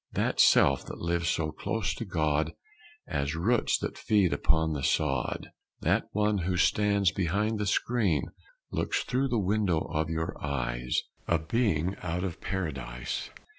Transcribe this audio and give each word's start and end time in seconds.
That 0.13 0.39
Self 0.39 0.83
that 0.87 0.97
lives 0.97 1.29
so 1.29 1.51
close 1.51 1.93
to 1.93 2.05
God 2.05 2.53
As 3.05 3.35
roots 3.35 3.77
that 3.77 3.99
feed 3.99 4.33
upon 4.33 4.73
the 4.73 4.81
sod. 4.81 5.51
That 5.81 6.07
one 6.11 6.39
who 6.39 6.57
stands 6.57 7.11
behind 7.11 7.59
the 7.59 7.67
screen, 7.67 8.23
Looks 8.71 9.03
through 9.03 9.27
the 9.27 9.37
window 9.37 9.81
of 9.93 10.09
your 10.09 10.35
eyes 10.43 10.99
A 11.27 11.37
being 11.37 11.95
out 12.01 12.23
of 12.23 12.41
Paradise. 12.41 13.29